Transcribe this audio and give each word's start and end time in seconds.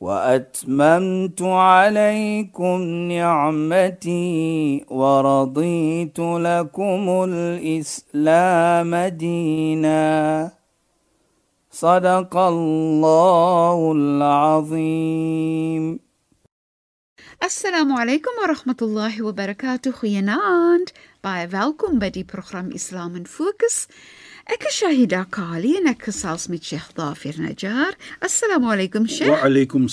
وأتممت 0.00 1.42
عليكم 1.42 2.80
نعمتي 3.08 4.84
ورضيت 4.90 6.18
لكم 6.18 7.24
الإسلام 7.28 8.96
دينا. 8.96 10.50
صدق 11.70 12.36
الله 12.36 13.92
العظيم. 13.92 16.00
السلام 17.42 17.92
عليكم 17.92 18.30
ورحمة 18.42 18.76
الله 18.82 19.22
وبركاته. 19.22 19.90
خيانات 19.90 20.90
باي 21.24 21.48
welcome 21.48 21.94
بدي 21.94 22.26
program 22.32 22.74
اسلام 22.74 23.24
فوكس 23.24 23.88
Ek 24.46 24.62
is 24.68 24.76
Shahida 24.78 25.24
Kali 25.26 25.72
en 25.74 25.88
ek 25.90 26.04
gesels 26.06 26.44
met 26.46 26.62
Sheikh 26.62 26.92
Dafir 26.94 27.34
Najjar. 27.42 27.96
Assalamu 28.22 28.70
alaykum 28.70 29.08
Sheikh. 29.10 29.26
Wa 29.26 29.40
alaykum 29.48 29.88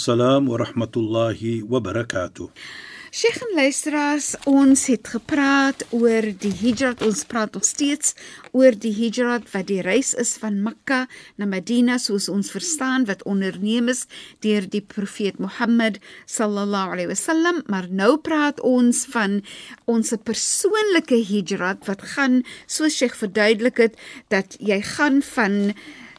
Sheikh 3.14 3.44
en 3.46 3.52
luisteraars, 3.54 4.32
ons 4.50 4.88
het 4.90 5.12
gepraat 5.14 5.84
oor 5.94 6.26
die 6.42 6.50
Hijrat. 6.50 7.04
Ons 7.06 7.20
praat 7.30 7.54
nog 7.54 7.68
steeds 7.68 8.16
oor 8.58 8.74
die 8.74 8.90
Hijrat 8.90 9.46
wat 9.52 9.68
die 9.70 9.84
reis 9.86 10.16
is 10.18 10.32
van 10.42 10.58
Mekka 10.66 11.04
na 11.38 11.46
Medina 11.46 12.00
soos 12.02 12.26
ons 12.34 12.50
verstaan 12.50 13.06
wat 13.06 13.22
onderneem 13.30 13.92
is 13.94 14.08
deur 14.42 14.66
die 14.66 14.82
profeet 14.82 15.38
Mohammed 15.38 16.02
sallallahu 16.26 16.96
alaihi 16.98 17.12
wasallam, 17.12 17.62
maar 17.70 17.86
nou 17.86 18.16
praat 18.18 18.66
ons 18.66 19.06
van 19.14 19.44
ons 19.86 20.16
persoonlike 20.26 21.22
Hijrat 21.30 21.86
wat 21.86 22.02
gaan 22.16 22.42
soos 22.66 22.98
Sheikh 22.98 23.22
verduidelik 23.22 23.78
het 23.78 24.02
dat 24.34 24.58
jy 24.58 24.82
gaan 24.96 25.22
van 25.36 25.76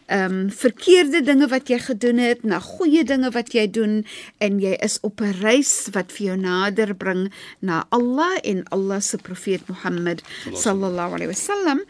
ehm 0.06 0.32
um, 0.32 0.50
verkeerde 0.50 1.22
dinge 1.22 1.48
wat 1.48 1.68
jy 1.68 1.78
gedoen 1.78 2.18
het 2.18 2.42
na 2.44 2.58
goeie 2.60 3.04
dinge 3.04 3.30
wat 3.32 3.52
jy 3.56 3.64
doen 3.70 4.02
en 4.38 4.58
jy 4.60 4.74
is 4.84 4.98
op 5.00 5.20
'n 5.20 5.32
reis 5.40 5.88
wat 5.92 6.12
vir 6.12 6.26
jou 6.26 6.36
nader 6.36 6.94
bring 6.94 7.32
na 7.60 7.84
Allah 7.88 8.36
en 8.42 8.64
Allah 8.68 9.00
se 9.00 9.16
profeet 9.16 9.68
Mohammed 9.68 10.22
sallallahu 10.52 11.14
alaihi 11.14 11.32
wasallam 11.32 11.80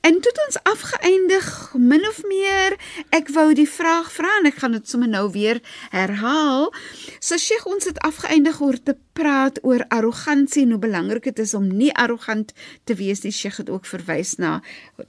en 0.00 0.14
dit 0.20 0.36
ons 0.46 0.58
afgeëindig 0.62 1.74
min 1.74 2.06
of 2.08 2.22
meer 2.28 2.76
ek 3.10 3.28
wou 3.28 3.54
die 3.54 3.68
vraag 3.68 4.12
vra 4.12 4.30
en 4.38 4.46
ek 4.46 4.58
gaan 4.62 4.72
dit 4.72 4.88
sommer 4.88 5.08
nou 5.08 5.30
weer 5.30 5.60
herhaal. 5.90 6.72
So 7.20 7.36
Sheikh 7.36 7.66
ons 7.66 7.84
het 7.84 7.98
afgeëindig 7.98 8.60
oor 8.60 8.78
te 8.82 8.96
praat 9.14 9.60
oor 9.62 9.84
arrogansie 9.94 10.64
en 10.64 10.74
hoe 10.74 10.80
belangrik 10.82 11.28
dit 11.30 11.38
is 11.44 11.54
om 11.54 11.68
nie 11.70 11.92
arrogant 11.94 12.52
te 12.84 12.96
wees 12.98 13.22
nie. 13.22 13.32
Sheikh 13.32 13.60
het 13.62 13.70
ook 13.70 13.86
verwys 13.86 14.34
na 14.42 14.58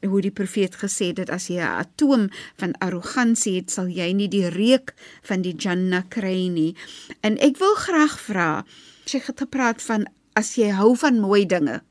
hoe 0.06 0.22
die 0.22 0.34
profeet 0.34 0.78
gesê 0.81 1.11
het 1.11 1.31
as 1.34 1.50
jy 1.50 1.59
'n 1.59 1.81
atoom 1.81 2.30
van 2.61 2.78
arrogansie 2.80 3.56
het, 3.56 3.72
sal 3.72 3.88
jy 3.88 4.14
nie 4.14 4.30
die 4.30 4.48
reuk 4.50 4.94
van 5.23 5.42
die 5.42 5.56
Jannah 5.58 6.03
kry 6.09 6.48
nie. 6.48 6.76
En 7.22 7.38
ek 7.39 7.58
wil 7.58 7.76
graag 7.76 8.20
vra, 8.20 8.66
Sheikh 9.06 9.28
het 9.28 9.39
gepraat 9.39 9.81
van 9.81 10.08
as 10.33 10.56
jy 10.56 10.70
hou 10.70 10.95
van 10.95 11.20
mooi 11.20 11.45
dinge, 11.45 11.81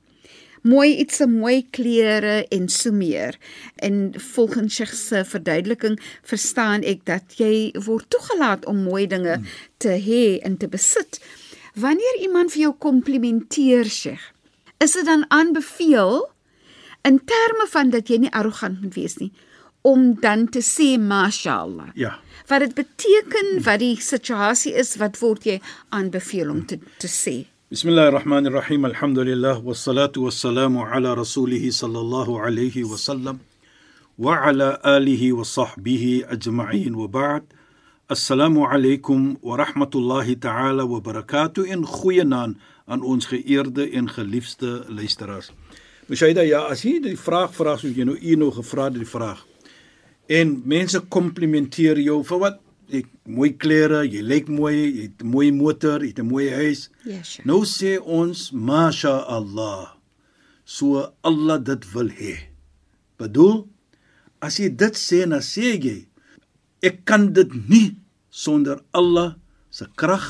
mooi 0.62 0.96
iets 0.96 1.16
se 1.16 1.26
mooi 1.26 1.66
klere 1.70 2.46
en 2.48 2.68
so 2.68 2.92
meer. 2.92 3.38
En 3.76 4.14
volgens 4.16 4.74
Sheikh 4.74 4.94
se 4.94 5.24
verduideliking 5.24 6.00
verstaan 6.22 6.82
ek 6.82 7.04
dat 7.04 7.36
jy 7.36 7.74
word 7.84 8.08
toegelaat 8.08 8.66
om 8.66 8.84
mooi 8.84 9.06
dinge 9.06 9.40
te 9.76 9.88
hê 9.88 10.40
en 10.42 10.56
te 10.56 10.68
besit. 10.68 11.20
Wanneer 11.74 12.20
iemand 12.22 12.52
vir 12.54 12.68
jou 12.68 12.74
komplimenteer, 12.78 13.88
Sheikh, 13.90 14.22
is 14.78 14.92
dit 14.94 15.06
dan 15.06 15.24
aanbeveel 15.28 16.20
in 17.02 17.18
terme 17.26 17.66
van 17.72 17.90
dat 17.90 18.08
jy 18.08 18.20
nie 18.22 18.30
arrogant 18.30 18.78
moet 18.82 18.94
wees 18.94 19.18
nie 19.18 19.32
om 19.84 20.14
dan 20.20 20.46
te 20.48 20.62
sê 20.64 20.94
mashallah. 20.96 21.90
Ja. 21.98 22.14
Wat 22.48 22.62
dit 22.62 22.76
beteken, 22.78 23.58
wat 23.66 23.82
die 23.82 23.96
situasie 24.00 24.72
is, 24.80 24.94
wat 25.02 25.18
word 25.20 25.44
jy 25.44 25.58
aanbeveel 25.90 26.52
om 26.54 26.62
te 26.64 26.78
te 27.02 27.10
sê? 27.10 27.34
Bismillahirrahmanirrahim. 27.74 28.86
Alhamdulillah 28.88 29.58
wassalatu 29.66 30.24
wassalamu 30.28 30.86
ala 30.86 31.16
rasulih 31.18 31.60
sallallahu 31.74 32.38
alayhi 32.46 32.86
wa 32.86 32.96
sallam 32.96 33.42
wa 34.16 34.38
ala 34.46 34.78
alihi 34.94 35.32
wa 35.34 35.42
sahbihi 35.42 36.22
ajma'in 36.30 36.94
wa 36.94 37.10
ba'd. 37.10 37.42
Assalamu 38.06 38.66
alaykum 38.68 39.38
wa 39.40 39.56
rahmatullahi 39.56 40.38
ta'ala 40.38 40.84
wa 40.84 41.00
barakatuh 41.00 41.64
in 41.64 41.86
goeienaand 41.88 42.58
aan 42.84 43.00
ons 43.00 43.24
geëerde 43.24 43.86
en 43.96 44.10
geliefde 44.12 44.84
luisteraars. 44.92 45.48
Meshaida, 46.12 46.44
ja, 46.44 46.66
as 46.68 46.82
jy 46.84 46.98
die 47.00 47.16
vraag 47.16 47.54
vra 47.56 47.78
soos 47.80 47.96
jy 47.96 48.04
nou 48.04 48.18
u 48.20 48.36
nou 48.36 48.50
gevra 48.52 48.90
het 48.90 48.98
die 49.00 49.08
vraag. 49.08 49.40
En 50.28 50.52
mense 50.68 51.00
komplimenteer 51.08 51.96
jou 52.04 52.20
vir 52.28 52.44
wat? 52.44 52.60
Jy 52.92 53.06
mooi 53.24 53.54
klere, 53.56 54.04
jy 54.04 54.20
lyk 54.20 54.52
mooi, 54.52 54.76
jy 54.84 55.08
het 55.08 55.24
'n 55.24 55.32
mooi 55.32 55.50
motor, 55.50 56.04
jy 56.04 56.12
het 56.12 56.20
'n 56.20 56.28
mooi 56.28 56.50
huis. 56.52 56.90
Yes. 57.08 57.40
Nou 57.44 57.64
sê 57.64 57.96
ons 58.04 58.50
masha 58.52 59.24
Allah. 59.24 59.96
So 60.66 61.08
Allah 61.22 61.56
dit 61.56 61.92
wil 61.94 62.10
hê. 62.12 62.36
Bedoel 63.16 63.66
as 64.42 64.58
jy 64.60 64.68
dit 64.68 64.92
sê, 64.92 65.24
dan 65.24 65.40
sê 65.40 65.80
jy 65.80 66.04
ek 66.84 67.04
kan 67.08 67.32
dit 67.36 67.50
nie 67.68 67.96
sonder 68.30 68.82
Allah 68.92 69.34
se 69.70 69.86
krag 69.96 70.24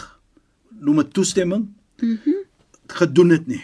noem 0.81 1.03
dit 1.03 1.15
toestemming. 1.19 1.69
Mm 2.03 2.45
gedoen 2.95 3.31
het 3.31 3.47
nie. 3.47 3.63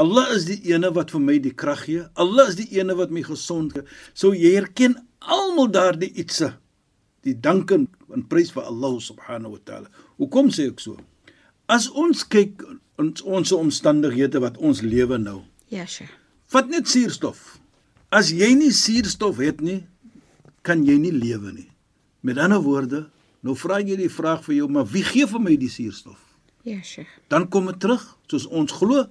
Allah 0.00 0.30
is 0.34 0.46
die 0.48 0.58
ene 0.72 0.88
wat 0.96 1.12
vir 1.12 1.20
my 1.20 1.36
die 1.42 1.52
krag 1.54 1.84
gee. 1.86 2.04
Allah 2.16 2.48
is 2.48 2.56
die 2.56 2.68
ene 2.78 2.96
wat 2.96 3.12
my 3.12 3.22
gesond 3.26 3.74
gee. 3.76 3.84
So 4.16 4.32
jy 4.32 4.54
erken 4.56 4.96
almal 5.20 5.68
daardie 5.72 6.10
ietsie. 6.16 6.52
Die 7.22 7.36
dank 7.38 7.70
en 7.70 7.86
prys 8.30 8.50
vir 8.54 8.66
Allah 8.66 8.96
subhanahu 8.98 9.58
wa 9.58 9.60
taala. 9.64 9.90
Hoekom 10.18 10.50
sê 10.50 10.70
ek 10.72 10.80
so? 10.82 10.96
As 11.70 11.90
ons 11.92 12.24
kyk 12.24 12.64
ons 13.00 13.22
ons 13.22 13.52
omstandighede 13.54 14.40
wat 14.42 14.58
ons 14.58 14.82
lewe 14.82 15.20
nou. 15.20 15.42
Ja, 15.72 15.86
Sheikh. 15.86 16.10
Vat 16.52 16.68
net 16.72 16.88
suurstof. 16.90 17.60
As 18.12 18.32
jy 18.34 18.50
nie 18.58 18.72
suurstof 18.76 19.38
het 19.40 19.62
nie, 19.64 19.82
kan 20.66 20.82
jy 20.84 20.98
nie 21.00 21.14
lewe 21.14 21.52
nie. 21.52 21.68
Met 22.22 22.38
ander 22.38 22.60
woorde, 22.62 23.08
nou 23.42 23.56
vra 23.58 23.80
jy 23.82 23.96
die 23.98 24.12
vraag 24.12 24.44
vir 24.46 24.60
jou, 24.60 24.68
maar 24.70 24.86
wie 24.86 25.02
gee 25.02 25.26
vir 25.26 25.42
my 25.42 25.56
die 25.58 25.70
suurstof? 25.70 26.20
Ja, 26.62 26.78
Sheikh. 26.86 27.10
Dan 27.32 27.48
kom 27.50 27.66
dit 27.66 27.80
terug, 27.82 28.04
soos 28.30 28.46
ons 28.46 28.70
glo, 28.78 29.08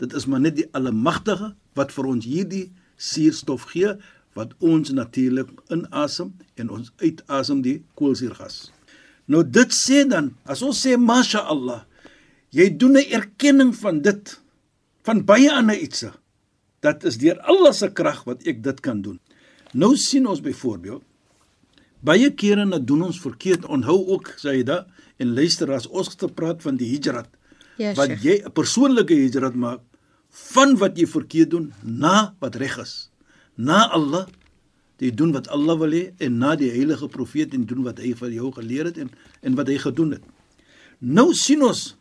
dit 0.00 0.16
is 0.16 0.24
maar 0.24 0.40
net 0.40 0.56
die 0.56 0.66
Almagtige 0.72 1.52
wat 1.76 1.92
vir 1.92 2.08
ons 2.08 2.24
hierdie 2.24 2.70
suurstof 2.96 3.68
gee 3.74 3.92
wat 4.34 4.56
ons 4.64 4.94
natuurlik 4.96 5.52
inasem 5.74 6.32
en 6.56 6.72
ons 6.72 6.88
uitasem 7.04 7.60
die 7.62 7.76
koolsuurgas. 8.00 8.72
Nou 9.30 9.44
dit 9.44 9.76
sê 9.76 10.02
dan, 10.08 10.32
as 10.48 10.64
ons 10.64 10.80
sê 10.80 10.96
masha 10.96 11.44
Allah, 11.44 11.84
jy 12.50 12.70
doen 12.72 12.96
'n 12.96 13.12
erkenning 13.12 13.76
van 13.76 14.00
dit 14.00 14.40
van 15.04 15.24
baie 15.24 15.52
ander 15.52 15.76
ietsie. 15.76 16.16
Dat 16.80 17.04
is 17.04 17.18
deur 17.18 17.38
Allah 17.40 17.72
se 17.72 17.92
krag 17.92 18.24
wat 18.24 18.42
ek 18.46 18.62
dit 18.62 18.80
kan 18.80 19.02
doen. 19.02 19.20
Nou 19.72 19.96
sien 19.96 20.26
ons 20.26 20.40
byvoorbeeld 20.40 21.02
baie 22.04 22.30
kere 22.36 22.66
na 22.68 22.78
doen 22.78 23.06
ons 23.08 23.20
verkeerd. 23.20 23.64
Onthou 23.64 23.98
ook 24.14 24.34
Saida 24.40 24.84
en 25.18 25.34
luister 25.34 25.72
as 25.72 25.88
ons 25.88 26.14
te 26.14 26.28
praat 26.28 26.62
van 26.62 26.78
die 26.80 26.90
hijrat 26.92 27.30
Ja, 27.76 27.90
wat 27.98 28.22
jy 28.22 28.38
'n 28.44 28.52
persoonlike 28.52 29.14
hijrat 29.14 29.54
maak 29.54 29.80
van 30.30 30.76
wat 30.78 30.98
jy 30.98 31.06
verkeerd 31.06 31.50
doen 31.50 31.72
na 31.82 32.34
wat 32.38 32.54
reg 32.54 32.78
is. 32.78 33.10
Na 33.56 33.90
Allah 33.90 34.26
jy 34.98 35.10
doen 35.10 35.32
wat 35.32 35.48
Allah 35.48 35.78
wil 35.78 35.90
hê 35.90 36.04
en 36.22 36.38
na 36.38 36.54
die 36.56 36.70
heilige 36.70 37.08
profeet 37.08 37.54
en 37.54 37.66
doen 37.66 37.82
wat 37.82 37.98
hy 37.98 38.14
vir 38.14 38.30
jou 38.30 38.52
geleer 38.52 38.84
het 38.90 38.98
en 38.98 39.10
en 39.42 39.54
wat 39.58 39.68
hy 39.68 39.78
gedoen 39.78 40.16
het. 40.16 40.22
Nou 40.98 41.32
sien 41.34 41.62
ons 41.62 41.96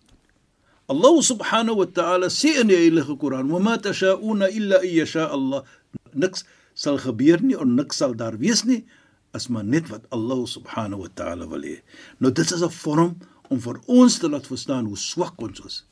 Allah 0.91 1.21
subhanahu 1.23 1.77
wa 1.79 1.85
ta'ala 1.85 2.29
sê 2.29 2.59
in 2.61 2.67
die 2.67 2.77
heilige 2.77 3.15
Koran: 3.17 3.49
"Wa 3.49 3.59
ma 3.59 3.77
tasha'una 3.77 4.49
illa 4.49 4.77
an 4.77 4.87
yasha 4.87 5.25
Allah." 5.25 5.63
Niks 6.13 6.43
sal 6.73 6.97
gebeur 6.97 7.41
nie 7.41 7.55
of 7.55 7.65
niks 7.65 7.97
sal 7.97 8.13
daar 8.13 8.37
wees 8.37 8.63
nie 8.65 8.83
as 9.33 9.49
maar 9.49 9.65
net 9.65 9.89
wat 9.89 10.05
Allah 10.13 10.45
subhanahu 10.45 11.03
wa 11.03 11.09
ta'ala 11.09 11.47
wil 11.49 11.65
hê. 11.65 11.81
Nou 12.21 12.31
dit 12.31 12.45
is 12.45 12.61
'n 12.61 12.69
vorm 12.69 13.17
om 13.49 13.59
vir 13.59 13.77
ons 13.87 14.19
te 14.19 14.29
laat 14.29 14.47
verstaan 14.47 14.85
hoe 14.85 14.97
swak 14.97 15.41
ons 15.41 15.59
is. 15.65 15.85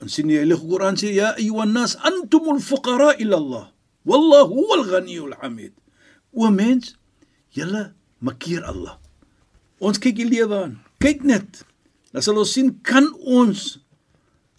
Ons 0.00 0.14
sien 0.14 0.28
die 0.28 0.38
heilige 0.38 0.66
Koran 0.66 0.96
sê: 0.96 1.12
"Ya 1.14 1.34
ayyuhan 1.34 1.72
nas 1.72 1.96
antumul 1.96 2.60
fuqara 2.60 3.18
ila 3.18 3.36
Allah, 3.36 3.66
wallahu 4.04 4.54
huwal 4.54 4.84
ghaniyyul 4.84 5.34
hamid." 5.40 5.72
O 6.32 6.50
mens, 6.50 6.96
julle 7.50 7.94
makkeer 8.20 8.64
Allah. 8.64 8.98
Ons 9.80 9.98
kyk 9.98 10.16
die 10.16 10.28
lewe 10.28 10.54
aan. 10.54 10.78
Kyk 10.98 11.22
net. 11.24 11.64
Dan 12.12 12.22
sal 12.22 12.38
ons 12.38 12.52
sien 12.52 12.80
kan 12.82 13.06
ons 13.22 13.78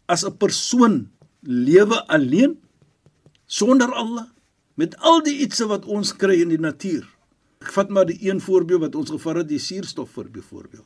as 0.07 0.23
'n 0.25 0.37
persoon 0.37 1.09
lewe 1.43 1.97
alleen 2.07 2.57
sonder 3.47 3.91
Allah 3.93 4.27
met 4.75 4.95
al 4.99 5.21
die 5.21 5.39
ietsie 5.43 5.67
wat 5.67 5.85
ons 5.85 6.13
kry 6.15 6.41
in 6.41 6.49
die 6.49 6.61
natuur. 6.61 7.03
Ek 7.59 7.73
vat 7.75 7.89
maar 7.91 8.05
die 8.07 8.15
een 8.23 8.37
voorbeeld 8.39 8.85
wat 8.85 8.93
ons 8.95 9.09
gevat 9.11 9.41
het, 9.41 9.49
die 9.49 9.59
suurstof 9.59 10.13
vir 10.15 10.29
byvoorbeeld. 10.31 10.85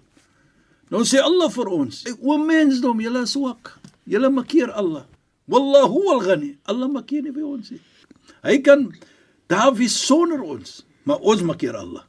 Nou 0.90 1.04
sê 1.06 1.20
Allah 1.22 1.52
vir 1.54 1.70
ons, 1.70 2.00
o 2.18 2.38
mensdom, 2.42 3.02
julle 3.02 3.22
is 3.28 3.36
swak. 3.36 3.76
Julle 4.10 4.32
makkeer 4.34 4.72
Allah. 4.74 5.04
Wallahu 5.54 6.02
al-ghani. 6.16 6.56
Allah 6.66 6.90
makkeer 6.90 7.28
nie 7.28 7.34
vir 7.36 7.46
ons 7.46 7.70
nie. 7.76 7.82
Hy 8.42 8.58
kan 8.66 8.88
daar 9.54 9.76
wie 9.78 9.90
sonder 9.92 10.42
ons, 10.42 10.80
maar 11.06 11.22
ons 11.22 11.44
makkeer 11.46 11.78
Allah. 11.78 12.08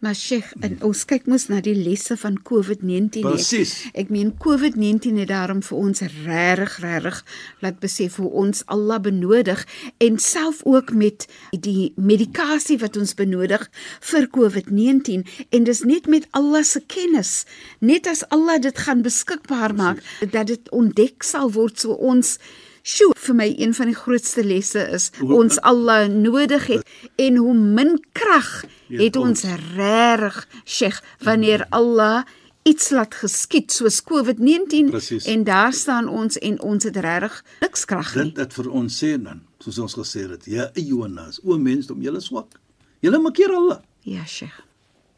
Maar 0.00 0.14
Sheikh, 0.14 0.54
en 0.64 0.78
ons 0.88 1.02
kyk 1.04 1.26
mos 1.28 1.44
na 1.52 1.58
die 1.60 1.74
lesse 1.76 2.14
van 2.16 2.38
COVID-19. 2.48 3.20
nie. 3.20 3.24
Presies. 3.26 3.72
Ek 3.92 4.08
meen 4.08 4.30
COVID-19 4.40 5.18
het 5.20 5.28
daarom 5.28 5.60
vir 5.60 5.76
ons 5.76 6.00
regtig 6.00 6.78
regtig 6.80 7.18
laat 7.60 7.76
besef 7.82 8.16
hoe 8.16 8.30
ons 8.42 8.62
Allah 8.72 8.96
benodig 9.04 9.66
en 10.00 10.16
self 10.18 10.62
ook 10.64 10.94
met 10.96 11.26
die 11.52 11.92
medikasie 12.00 12.78
wat 12.80 12.96
ons 12.96 13.12
benodig 13.18 13.66
vir 14.12 14.30
COVID-19 14.38 15.28
en 15.50 15.68
dis 15.68 15.84
net 15.84 16.08
met 16.08 16.24
Allah 16.32 16.64
se 16.64 16.80
kennis, 16.80 17.44
net 17.84 18.08
as 18.08 18.24
Allah 18.32 18.56
dit 18.56 18.80
gaan 18.80 19.04
beskikbaar 19.04 19.76
maak 19.76 20.00
dat 20.32 20.48
dit 20.48 20.72
ontdek 20.72 21.28
sal 21.28 21.52
word 21.52 21.76
so 21.76 21.92
ons 21.92 22.38
Sjoe, 22.82 23.12
vir 23.16 23.36
my 23.36 23.48
een 23.58 23.74
van 23.76 23.90
die 23.90 23.96
grootste 23.96 24.42
lesse 24.44 24.80
is 24.96 25.10
ons 25.20 25.58
Allah 25.68 26.06
nodig 26.08 26.66
het 26.70 26.92
en 27.20 27.36
hoe 27.36 27.54
min 27.54 27.98
krag 28.16 28.64
het 28.88 29.16
ons 29.20 29.44
reg, 29.76 30.38
Sheikh, 30.64 31.00
wanneer 31.24 31.66
Allah 31.76 32.24
iets 32.68 32.90
laat 32.92 33.14
geskied 33.20 33.72
soos 33.72 34.00
COVID-19 34.04 34.90
Presies. 34.92 35.26
en 35.28 35.44
daar 35.44 35.72
staan 35.72 36.08
ons 36.08 36.38
en 36.38 36.60
ons 36.60 36.84
het 36.84 36.96
regtig 36.96 37.42
niks 37.60 37.84
krag 37.84 38.14
nie. 38.16 38.24
Dit 38.30 38.40
het 38.44 38.56
vir 38.56 38.70
ons 38.70 38.98
sê 39.02 39.12
dan, 39.20 39.44
soos 39.60 39.78
ons 39.78 39.98
gesê 40.00 40.24
het, 40.30 40.48
ja 40.48 40.70
ayyuhannas, 40.76 41.40
o 41.44 41.58
mensdom, 41.58 42.00
julle 42.04 42.20
swak. 42.20 42.58
Julle 43.00 43.20
makkeer 43.20 43.52
Allah. 43.56 43.80
Ja, 44.08 44.24
Sheikh. 44.26 44.60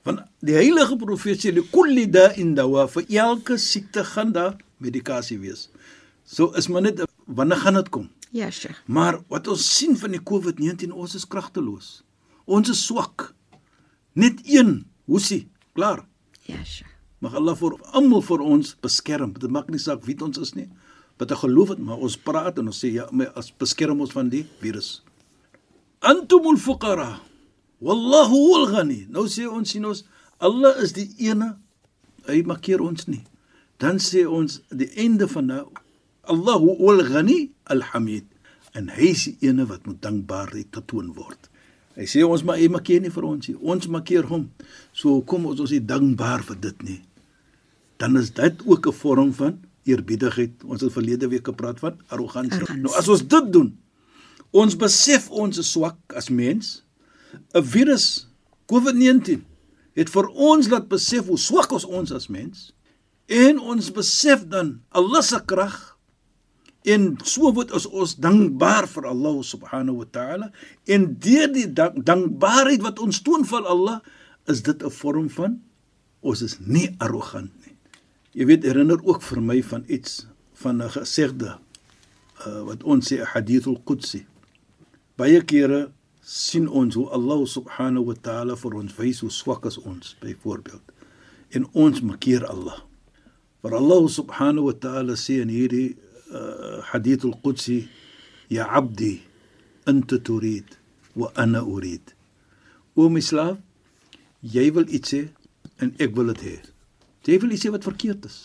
Want 0.03 0.25
die 0.43 0.55
heilige 0.59 0.97
profeet 0.99 1.43
sê 1.43 1.55
li 1.55 1.63
kulli 1.71 2.09
da'in 2.11 2.57
dawa 2.59 2.89
vir 2.91 3.07
elke 3.23 3.59
siekte 3.59 4.03
gaan 4.05 4.35
daar 4.35 4.57
medikasie 4.83 5.39
wees. 5.39 5.69
So 6.27 6.51
is 6.59 6.69
maar 6.69 6.83
net 6.83 7.03
wanneer 7.27 7.57
gaan 7.57 7.75
dit 7.75 7.89
kom? 7.89 8.11
Ja, 8.33 8.51
Sheikh. 8.51 8.83
Maar 8.87 9.21
wat 9.29 9.49
ons 9.49 9.77
sien 9.77 9.97
van 9.97 10.11
die 10.11 10.23
COVID-19, 10.23 10.93
ons 10.93 11.15
is 11.15 11.27
kragteloos. 11.29 12.03
Ons 12.45 12.71
is 12.73 12.85
swak. 12.87 13.35
Net 14.13 14.41
een 14.49 14.87
hoesie, 15.05 15.51
klaar. 15.77 16.07
Ja, 16.49 16.65
Sheikh. 16.65 16.93
Mag 17.23 17.37
Allah 17.39 17.55
vir 17.55 17.77
almal 17.95 18.23
vir 18.27 18.41
ons 18.43 18.73
beskerm. 18.83 19.35
Dit 19.39 19.53
maak 19.53 19.69
nie 19.71 19.79
saak 19.79 20.03
wie 20.09 20.17
ons 20.25 20.41
is 20.43 20.57
nie. 20.59 20.67
Wat 21.21 21.31
'n 21.31 21.39
geloof 21.45 21.69
het, 21.69 21.79
maar 21.79 21.99
ons 21.99 22.17
praat 22.17 22.59
en 22.59 22.67
ons 22.67 22.85
sê 22.85 22.91
ja, 22.91 23.07
my 23.13 23.25
as 23.37 23.53
beskerm 23.53 24.01
ons 24.01 24.13
van 24.13 24.29
die 24.29 24.47
virus. 24.61 25.03
Antumul 26.01 26.57
fuqara. 26.57 27.21
Wallahu 27.79 28.35
huwal 28.35 28.67
ghani. 28.67 29.07
Nou 29.09 29.29
sê 29.29 29.47
ons 29.47 29.71
sien 29.71 29.85
ons 29.85 30.05
Allah 30.39 30.83
is 30.83 30.93
die 30.93 31.15
ene. 31.19 31.59
Hy 32.27 32.43
makkeer 32.43 32.81
ons 32.81 33.07
nie. 33.07 33.25
Dan 33.79 33.99
sê 33.99 34.27
ons 34.27 34.61
die 34.71 34.91
einde 34.97 35.29
van 35.29 35.47
nou 35.47 35.71
Allahu 36.31 36.77
huwal 36.79 37.03
ghani 37.09 37.51
alhamid. 37.65 38.27
En 38.73 38.89
hy 38.89 39.11
is 39.13 39.25
die 39.29 39.49
ene 39.49 39.67
wat 39.69 39.87
moet 39.87 40.01
dankbaarheid 40.03 40.71
getoon 40.73 41.13
word. 41.17 41.49
Hy 41.99 42.07
sê 42.09 42.23
ons 42.25 42.45
maar 42.47 42.61
hy 42.61 42.71
makkeer 42.73 43.03
nie 43.05 43.13
vir 43.13 43.27
ons 43.29 43.49
nie. 43.49 43.57
Ons 43.59 43.89
makkeer 43.93 44.29
hom. 44.31 44.47
So 44.97 45.21
kom 45.29 45.47
ons 45.51 45.61
ons 45.61 45.75
is 45.75 45.85
dankbaar 45.85 46.45
vir 46.49 46.61
dit 46.69 46.87
nie. 46.89 47.01
Dan 48.01 48.17
is 48.17 48.31
dit 48.31 48.63
ook 48.67 48.87
'n 48.89 48.93
vorm 48.93 49.33
van 49.33 49.61
eerbiedigheid. 49.85 50.65
Ons 50.65 50.81
het 50.81 50.93
verlede 50.93 51.29
week 51.29 51.47
gepraat 51.47 51.79
van 51.79 51.99
arrogansie. 52.09 52.55
Arrogansie. 52.55 52.83
Nou 52.83 52.95
as 52.97 53.09
ons 53.09 53.27
dit 53.27 53.53
doen, 53.53 53.79
ons 54.51 54.77
besef 54.77 55.31
ons 55.31 55.59
is 55.59 55.73
swak 55.73 55.99
as 56.17 56.29
mens. 56.29 56.83
'n 57.55 57.65
Virus 57.65 58.29
COVID-19 58.67 59.45
het 59.93 60.11
vir 60.11 60.29
ons 60.29 60.69
laat 60.69 60.89
besef 60.89 61.27
hoe 61.27 61.39
swak 61.39 61.73
ons 61.73 61.85
ons 61.85 62.13
as 62.13 62.29
mens 62.29 62.73
en 63.27 63.59
ons 63.59 63.93
besef 63.93 64.47
dan 64.49 64.81
Allah 64.91 65.23
se 65.23 65.41
krag 65.47 65.92
En 66.83 67.13
so 67.23 67.53
word 67.55 67.71
ons 67.71 67.87
ons 67.87 68.15
dankbaar 68.19 68.89
vir 68.91 69.07
Allah 69.07 69.37
subhanahu 69.47 70.03
wa 70.03 70.09
ta'ala 70.11 70.49
en 70.91 71.05
deur 71.23 71.51
die 71.55 71.69
dank, 71.71 72.01
dankbaarheid 72.03 72.83
wat 72.83 72.99
ons 72.99 73.23
toon 73.23 73.47
vir 73.47 73.69
Allah 73.71 74.01
is 74.51 74.63
dit 74.67 74.83
'n 74.83 74.91
vorm 74.91 75.29
van 75.31 75.63
ons 76.21 76.43
is 76.43 76.59
nie 76.59 76.91
arrogant 76.99 77.51
nie. 77.67 77.77
Jy 78.35 78.47
weet 78.47 78.65
herinner 78.67 78.99
ook 79.05 79.23
vir 79.23 79.41
my 79.41 79.63
van 79.63 79.85
iets 79.87 80.27
van 80.55 80.83
'n 80.83 80.91
gesegde 80.91 81.59
uh, 82.47 82.63
wat 82.67 82.83
ons 82.83 83.13
sê 83.13 83.21
'n 83.21 83.31
hadithul 83.35 83.79
qudsi. 83.85 84.27
Baie 85.17 85.43
kere 85.45 85.93
sien 86.23 86.69
ons 86.69 86.95
hoe 86.95 87.09
Allah 87.11 87.47
subhanahu 87.47 88.05
wa 88.05 88.15
ta'ala 88.15 88.57
vir 88.57 88.75
ons 88.75 88.97
wys 88.97 89.21
hoe 89.21 89.31
swak 89.31 89.65
ons 89.65 90.17
byvoorbeeld 90.21 90.83
en 91.51 91.67
ons 91.73 92.01
makkeer 92.01 92.47
Allah. 92.47 92.83
Maar 93.63 93.75
Allah 93.75 94.09
subhanahu 94.09 94.65
wa 94.65 94.73
ta'ala 94.73 95.15
sê 95.15 95.41
in 95.43 95.49
hierdie 95.49 95.97
حديث 96.82 97.26
القدسي 97.26 97.88
يا 98.52 98.64
عبدي 98.64 99.20
انت 99.88 100.14
تريد 100.14 100.66
وانا 101.16 101.60
اريد 101.60 102.02
o 102.98 103.10
my 103.14 103.22
slaaf 103.22 103.58
jy 104.42 104.72
wil 104.74 104.88
iets 104.98 105.14
hê 105.14 105.24
en 105.84 105.94
ek 106.02 106.16
wil 106.18 106.32
dit 106.34 106.42
hê 106.48 106.56
jy 107.30 107.38
wil 107.44 107.54
iets 107.54 107.68
hê 107.68 107.74
wat 107.76 107.86
verkeerd 107.86 108.26
is 108.30 108.38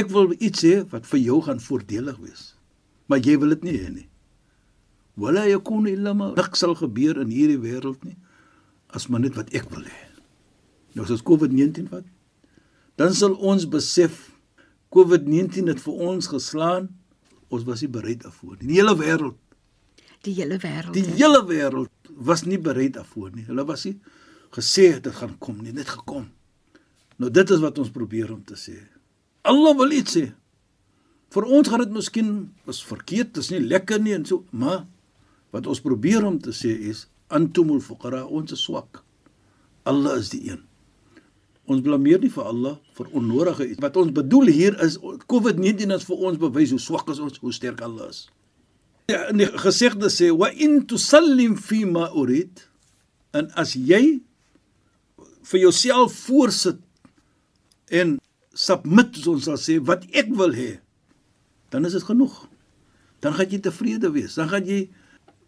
ek 0.00 0.12
wil 0.14 0.30
iets 0.38 0.62
hê 0.66 0.76
wat 0.92 1.08
vir 1.10 1.20
jou 1.24 1.40
gaan 1.46 1.62
voordelig 1.64 2.20
wees 2.22 2.44
maar 3.10 3.18
jy 3.26 3.34
wil 3.42 3.50
dit 3.56 3.66
nie 3.66 3.76
hê 3.82 3.90
nie 3.96 4.06
wala 5.24 5.42
yakunu 5.50 5.90
illa 5.90 6.14
ma 6.14 6.30
niks 6.38 6.62
sal 6.62 6.76
gebeur 6.78 7.18
in 7.24 7.34
hierdie 7.34 7.58
wêreld 7.64 8.06
nie 8.06 8.16
as 8.94 9.08
maar 9.10 9.24
net 9.26 9.34
wat 9.40 9.50
ek 9.60 9.66
wil 9.74 9.82
hê 9.82 10.00
nou 10.94 11.02
as 11.06 11.14
ons 11.16 11.26
COVID-19 11.26 11.90
vat 11.90 12.06
dan 13.02 13.16
sal 13.18 13.34
ons 13.52 13.66
besef 13.74 14.22
COVID-19 14.94 15.70
het 15.74 15.82
vir 15.82 16.06
ons 16.14 16.30
geslaan 16.30 16.90
ons 17.49 17.63
was 17.67 17.81
nie 17.81 17.89
bereid 17.91 18.23
daarvoor 18.23 18.57
nie. 18.59 18.67
Die 18.67 18.79
hele 18.79 18.95
wêreld, 18.97 19.35
Die 20.25 20.33
hele 20.33 20.57
wêreld. 20.57 20.93
die 20.93 21.03
hè. 21.05 21.15
hele 21.19 21.43
wêreld 21.45 21.89
was 22.15 22.45
nie 22.45 22.57
bereid 22.57 22.93
daarvoor 22.93 23.31
nie. 23.35 23.43
Hulle 23.45 23.65
was 23.65 23.85
nie 23.85 23.99
gesê 24.55 24.99
dit 25.01 25.13
gaan 25.13 25.35
kom 25.39 25.61
nie, 25.63 25.71
net 25.75 25.87
gekom. 25.89 26.29
Nou 27.17 27.29
dit 27.31 27.49
is 27.51 27.59
wat 27.61 27.77
ons 27.79 27.89
probeer 27.91 28.31
om 28.33 28.41
te 28.43 28.55
sê. 28.55 28.77
Allah 29.43 29.75
wil 29.77 29.91
iets 29.91 30.15
sê. 30.17 30.31
Vir 31.35 31.43
ons 31.43 31.67
gaan 31.69 31.79
dit 31.83 31.91
miskien 31.91 32.29
is 32.71 32.79
verkeerd, 32.83 33.33
dis 33.35 33.49
nie 33.51 33.59
lekker 33.59 33.99
nie 34.01 34.13
en 34.15 34.25
so, 34.25 34.43
maar 34.51 34.85
wat 35.51 35.67
ons 35.67 35.81
probeer 35.83 36.23
om 36.25 36.39
te 36.39 36.51
sê 36.55 36.71
is 36.89 37.07
antumul 37.29 37.81
fuqara, 37.81 38.25
ons 38.25 38.51
is 38.51 38.61
swak. 38.63 39.03
Allah 39.85 40.17
is 40.19 40.29
die 40.29 40.49
een. 40.49 40.63
Ons 41.65 41.81
blameer 41.85 42.21
nie 42.21 42.29
vir 42.29 42.45
Allah 42.45 42.75
vir 42.97 43.07
onnodige 43.17 43.65
iets. 43.71 43.81
Wat 43.81 43.97
ons 43.97 44.13
bedoel 44.13 44.51
hier 44.53 44.77
is 44.85 44.99
COVID-19 45.01 45.95
is 45.95 46.05
vir 46.05 46.25
ons 46.29 46.39
bewys 46.41 46.73
hoe 46.75 46.81
swak 46.81 47.09
ons, 47.09 47.39
hoe 47.41 47.53
sterk 47.53 47.81
Allah 47.85 48.11
is. 48.13 48.25
Ja, 49.09 49.27
in 49.29 49.41
die 49.41 49.49
gesegde 49.61 50.09
sê 50.13 50.31
wa 50.33 50.49
in 50.49 50.83
tusallim 50.89 51.57
fi 51.61 51.83
ma 51.85 52.07
urid 52.17 52.63
en 53.37 53.51
as 53.57 53.75
jy 53.77 54.19
vir 55.45 55.61
jouself 55.61 56.15
voorsit 56.25 56.81
en 57.93 58.15
submit 58.55 59.19
ons 59.29 59.45
sal 59.45 59.59
sê 59.61 59.77
wat 59.85 60.07
ek 60.15 60.31
wil 60.37 60.55
hê 60.57 60.71
dan 61.73 61.85
is 61.85 61.97
dit 61.97 62.05
genoeg. 62.07 62.33
Dan 63.19 63.33
gaan 63.35 63.49
jy 63.51 63.59
tevrede 63.59 64.11
wees. 64.15 64.37
Dan 64.37 64.47
gaan 64.51 64.67
jy 64.69 64.85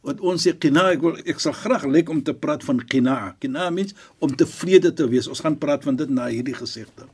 wat 0.05 0.21
ons 0.21 0.43
sê 0.45 0.53
qina 0.53 0.87
ek 0.93 1.03
wil 1.03 1.17
ek 1.25 1.41
sal 1.43 1.55
graag 1.57 1.87
lyk 1.89 2.09
om 2.13 2.21
te 2.23 2.35
praat 2.35 2.63
van 2.67 2.79
qina. 2.79 3.35
Qina 3.41 3.69
mens 3.73 3.95
om 4.23 4.33
tevrede 4.33 4.93
te 4.95 5.07
wees. 5.09 5.27
Ons 5.27 5.43
gaan 5.43 5.57
praat 5.59 5.87
van 5.87 5.97
dit 5.99 6.11
na 6.13 6.29
hierdie 6.31 6.55
gesegde. 6.57 7.07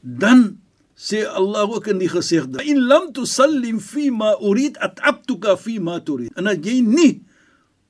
Dan 0.00 0.58
sê 0.96 1.24
Allah 1.28 1.68
ook 1.68 1.86
in 1.92 2.00
die 2.02 2.10
gesegde: 2.10 2.64
"In 2.64 2.86
lam 2.88 3.12
tusallim 3.12 3.80
fi 3.80 4.10
ma 4.10 4.34
urid 4.40 4.78
at'abtuka 4.78 5.56
fi 5.56 5.78
ma 5.78 6.00
turid." 6.00 6.32
En 6.36 6.46
as 6.46 6.58
jy 6.62 6.80
nie 6.80 7.22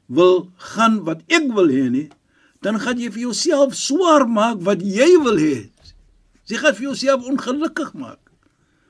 wil 0.06 0.50
gaan 0.74 1.02
wat 1.04 1.22
ek 1.26 1.46
wil 1.54 1.70
hê 1.70 1.90
nie, 1.90 2.08
dan 2.62 2.78
gaan 2.80 2.98
jy 2.98 3.10
vir 3.10 3.30
jouself 3.30 3.74
swaar 3.74 4.26
maak 4.28 4.62
wat 4.66 4.82
jy 4.82 5.18
wil 5.22 5.38
hê. 5.38 5.70
Jy 6.46 6.56
gaan 6.62 6.74
vir 6.74 6.86
jouself 6.90 7.26
ongelukkig 7.26 7.94
maak. 7.94 8.20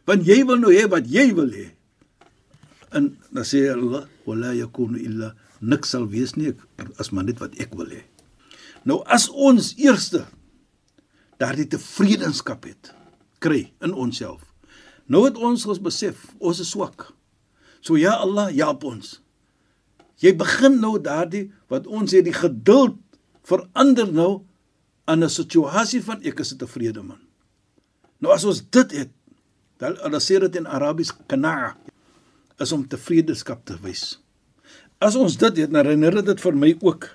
Want 0.04 0.26
jy 0.26 0.44
wil 0.44 0.60
nou 0.60 0.72
hê 0.72 0.84
wat 0.88 1.08
jy 1.08 1.32
wil 1.34 1.48
hê. 1.52 1.75
En 2.90 3.16
dan 3.30 3.44
sê 3.44 3.70
Allah: 3.72 4.06
"Wala 4.26 4.54
yakunu 4.54 4.98
illa 4.98 5.34
niks 5.60 5.90
sal 5.90 6.06
wees 6.08 6.36
nie 6.36 6.54
as 6.98 7.10
maar 7.10 7.24
net 7.24 7.38
wat 7.40 7.54
ek 7.58 7.74
wil 7.74 7.86
hê." 7.86 8.02
Nou 8.84 9.02
as 9.06 9.28
ons 9.28 9.74
eerste 9.76 10.26
daardie 11.38 11.66
tevredenskap 11.66 12.64
het 12.64 12.94
kry 13.38 13.72
in 13.82 13.92
onsself. 13.92 14.42
Nou 15.06 15.24
het 15.26 15.36
ons 15.36 15.66
ons 15.66 15.80
besef, 15.82 16.32
ons 16.38 16.58
is 16.60 16.70
swak. 16.70 17.12
So 17.80 17.98
ja 17.98 18.16
Allah, 18.18 18.50
help 18.54 18.84
ons. 18.84 19.20
Jy 20.22 20.32
begin 20.38 20.80
nou 20.80 20.96
daardie 21.02 21.50
wat 21.70 21.86
ons 21.86 22.10
sê 22.14 22.22
die 22.24 22.34
geduld 22.34 22.96
verander 23.46 24.08
nou 24.10 24.46
aan 25.06 25.22
'n 25.22 25.30
situasie 25.30 26.02
van 26.02 26.22
ek 26.22 26.40
is 26.40 26.52
'n 26.52 26.58
tevrede 26.58 27.02
man. 27.02 27.20
Nou 28.18 28.32
as 28.32 28.44
ons 28.44 28.62
dit 28.70 28.90
het, 28.92 29.10
dan 29.78 29.94
dan 29.94 30.20
sê 30.20 30.40
dit 30.40 30.56
in 30.56 30.66
Arabies 30.66 31.12
qana'a. 31.28 31.76
Is 32.60 32.72
om 32.72 32.86
tevredenskap 32.88 33.64
te 33.68 33.76
wys. 33.82 34.16
As 35.02 35.16
ons 35.18 35.36
dit 35.36 35.62
het, 35.62 35.72
herinner 35.72 36.22
dit 36.24 36.40
vir 36.40 36.56
my 36.56 36.72
ook 36.80 37.10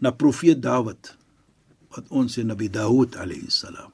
na 0.00 0.12
profeet 0.12 0.60
Dawid 0.60 1.14
wat 1.96 2.10
ons 2.12 2.34
sê 2.36 2.44
Nabi 2.44 2.68
Dawud 2.68 3.16
alayhi 3.16 3.48
salam. 3.48 3.88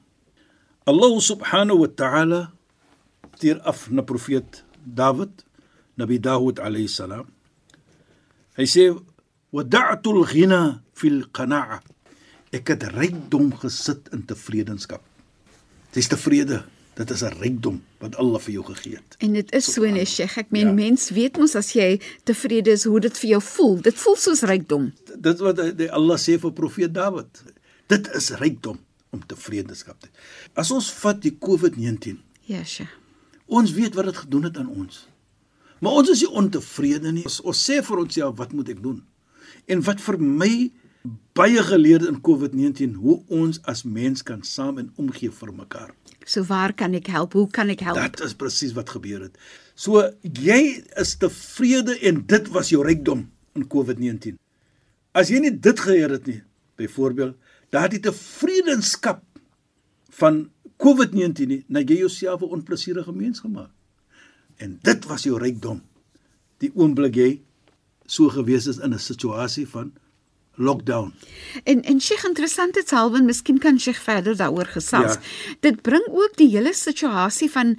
Allah 0.83 1.13
subhanahu 1.23 1.85
wa 1.85 1.87
ta'ala 1.87 2.41
stuur 3.37 3.63
af 3.63 3.87
na 3.91 4.03
profeet 4.03 4.63
Dawid, 4.83 5.43
Nabi 5.95 6.19
Dawud 6.19 6.59
alayhi 6.59 6.91
salam. 6.91 7.27
Hy 8.59 8.67
sê 8.67 8.89
wada'tu 9.55 10.11
al-ghina 10.19 10.83
fil 10.91 11.23
qana'a. 11.31 11.79
Ek 12.53 12.69
het 12.69 12.83
rykdom 12.91 13.55
gesit 13.63 14.11
in 14.13 14.27
tevredenskap. 14.27 15.01
Dis 15.95 16.11
tevrede. 16.11 16.63
Dit 16.93 17.09
is 17.09 17.23
'n 17.23 17.33
rykdom 17.39 17.81
wat 18.03 18.15
Allah 18.19 18.39
vir 18.43 18.53
jou 18.57 18.63
gegee 18.67 18.97
het. 18.99 19.15
En 19.23 19.33
dit 19.37 19.51
is 19.55 19.67
so 19.73 19.87
nee, 19.87 20.05
Sheikh. 20.05 20.37
Ek 20.41 20.51
meen 20.51 20.67
Ja. 20.67 20.73
mens 20.75 21.09
weet 21.15 21.37
mos 21.39 21.55
as 21.55 21.71
jy 21.73 21.99
tevrede 22.27 22.71
is 22.75 22.83
hoe 22.83 22.99
dit 22.99 23.17
vir 23.17 23.29
jou 23.29 23.41
voel. 23.41 23.77
Dit 23.81 23.95
voel 23.95 24.15
soos 24.19 24.41
rykdom. 24.49 24.89
Dit 25.17 25.39
wat 25.39 25.61
die 25.77 25.87
Allah 25.91 26.17
sê 26.19 26.35
vir 26.39 26.51
profeet 26.51 26.93
Dawid. 26.93 27.43
Dit 27.87 28.09
is 28.15 28.29
rykdom 28.39 28.79
om 29.13 29.21
tevredenskap 29.27 29.99
te. 30.01 30.09
As 30.55 30.71
ons 30.71 30.91
vat 31.03 31.21
die 31.21 31.31
COVID-19, 31.39 32.19
Ja, 32.45 32.63
Sheikh. 32.63 32.89
ons 33.47 33.71
weet 33.71 33.93
wat 33.95 34.05
dit 34.05 34.17
gedoen 34.17 34.43
het 34.43 34.57
aan 34.57 34.67
ons. 34.69 35.07
Maar 35.79 35.91
ons 35.91 36.09
is 36.09 36.21
nie 36.21 36.31
ontevrede 36.31 37.11
nie. 37.11 37.23
Ons, 37.23 37.41
ons 37.41 37.69
sê 37.69 37.81
vir 37.83 37.97
onsself 37.97 38.37
wat 38.37 38.53
moet 38.53 38.69
ek 38.69 38.81
doen? 38.83 39.03
En 39.67 39.81
wat 39.83 40.01
vir 40.01 40.17
my 40.19 40.71
baie 41.35 41.63
geleer 41.63 42.05
in 42.07 42.21
COVID-19 42.23 42.95
hoe 43.03 43.17
ons 43.27 43.59
as 43.67 43.83
mens 43.83 44.23
kan 44.23 44.43
saam 44.47 44.77
en 44.79 44.91
omgee 45.01 45.31
vir 45.31 45.51
mekaar. 45.53 45.91
So 46.25 46.45
waar 46.47 46.71
kan 46.73 46.93
ek 46.95 47.09
help? 47.11 47.33
Hoe 47.35 47.49
kan 47.51 47.69
ek 47.73 47.83
help? 47.83 47.99
Dit 47.99 48.23
is 48.23 48.35
presies 48.39 48.71
wat 48.77 48.93
gebeur 48.95 49.25
het. 49.25 49.35
So 49.75 50.05
jy 50.21 50.61
is 51.01 51.15
tevrede 51.19 51.97
en 52.07 52.23
dit 52.29 52.49
was 52.55 52.71
jou 52.71 52.83
rykdom 52.85 53.25
in 53.57 53.67
COVID-19. 53.67 54.39
As 55.13 55.29
jy 55.29 55.41
nie 55.43 55.51
dit 55.51 55.79
geheer 55.79 56.15
het 56.15 56.27
nie, 56.29 56.39
byvoorbeeld, 56.79 57.35
daardie 57.73 58.01
tevredenskap 58.01 59.23
van 60.19 60.45
COVID-19 60.81 61.49
nie, 61.49 61.63
nou 61.67 61.83
jy 61.83 61.99
jouself 62.05 62.41
'n 62.41 62.61
onplesierige 62.61 63.11
mens 63.11 63.39
gemaak. 63.39 63.71
En 64.57 64.79
dit 64.81 65.05
was 65.05 65.23
jou 65.23 65.37
rykdom. 65.37 65.81
Die 66.57 66.71
oomblik 66.75 67.15
jy 67.15 67.41
so 68.05 68.29
gewees 68.29 68.67
is 68.67 68.77
in 68.77 68.93
'n 68.93 68.99
situasie 68.99 69.67
van 69.67 69.91
lockdown. 70.55 71.13
En 71.63 71.81
en 71.83 72.01
Sheikh 72.01 72.25
interessant 72.25 72.73
dit 72.73 72.87
Salwen, 72.87 73.25
miskien 73.25 73.59
kan 73.59 73.79
Sheikh 73.79 73.99
verder 73.99 74.37
daaroor 74.37 74.65
gesels. 74.65 75.13
Ja. 75.13 75.55
Dit 75.59 75.81
bring 75.81 76.03
ook 76.07 76.37
die 76.37 76.49
hele 76.49 76.73
situasie 76.73 77.51
van 77.51 77.77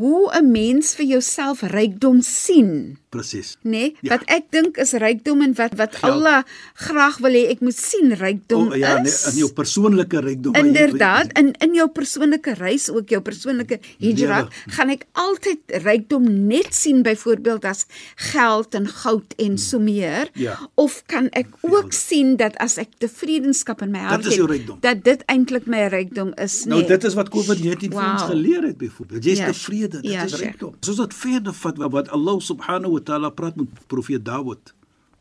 hoe 0.00 0.30
'n 0.32 0.50
mens 0.50 0.94
vir 0.96 1.06
jouself 1.06 1.60
rykdom 1.62 2.22
sien. 2.22 2.96
Presies. 3.10 3.56
nê 3.64 3.70
nee, 3.70 3.96
Ja. 4.02 4.10
wat 4.16 4.22
ek 4.30 4.44
dink 4.50 4.76
is 4.76 4.92
rykdom 4.92 5.42
en 5.42 5.52
wat 5.54 5.74
wat 5.76 5.96
Geld. 5.96 6.12
Allah 6.12 6.44
graag 6.74 7.18
wil 7.18 7.32
hê 7.34 7.50
ek 7.50 7.60
moet 7.60 7.74
sien 7.74 8.12
rykdom 8.14 8.68
O, 8.70 8.74
ja, 8.74 8.98
nee, 9.02 9.10
is. 9.10 9.26
in 9.32 9.38
jou 9.42 9.50
persoonlike 9.52 10.20
rykdom. 10.20 10.54
Inderdaad, 10.54 11.32
in 11.38 11.52
in 11.58 11.74
jou 11.74 11.88
persoonlike 11.90 12.54
reis 12.54 12.88
ook 12.90 13.08
jou 13.08 13.20
persoonlike 13.20 13.80
hijra, 13.98 14.36
Lewe. 14.38 14.48
gaan 14.76 14.90
ek 14.90 15.04
altyd 15.12 15.58
rykdom 15.82 16.46
net 16.46 16.70
sien 16.74 17.02
byvoorbeeld 17.02 17.64
as 17.64 17.84
geld 18.14 18.74
en 18.74 18.86
goud 18.88 19.34
en 19.38 19.58
so 19.58 19.78
meer 19.78 20.28
Ja. 20.34 20.58
of 20.76 21.02
kan 21.06 21.28
ek 21.32 21.46
ook 21.62 21.92
sien 21.92 22.36
dat 22.36 22.56
as 22.58 22.78
ek 22.78 22.88
tevredenskap 22.98 23.82
in 23.82 23.90
my 23.90 23.98
hart 23.98 24.24
rykdom. 24.24 24.78
dat 24.80 25.02
dit 25.04 25.22
eintlik 25.26 25.66
my 25.66 25.86
rykdom 25.88 26.32
is 26.38 26.64
Nou 26.64 26.78
nee. 26.80 26.88
dit 26.88 27.04
is 27.04 27.14
wat 27.14 27.28
COVID-19 27.28 27.90
vir 27.90 28.10
ons 28.12 28.22
geleer 28.22 28.62
het 28.62 28.78
byvoorbeeld. 28.78 29.24
Jy's 29.24 29.38
Ja, 29.38 29.46
tevrede, 29.46 29.89
dit 29.90 30.04
ja, 30.12 30.24
is 30.24 30.34
rykdom. 30.40 30.74
Soos 30.84 30.96
dit 30.96 31.14
verder 31.14 31.52
vat 31.52 31.76
wat- 31.78 31.92
wat 31.92 32.08
Allah 32.16 32.40
subhanahu 32.40 32.92
wa 32.98 33.00
taala 33.00 33.30
praat 33.30 33.56
met 33.56 33.68
profeet 33.86 34.24
Dawud, 34.24 34.74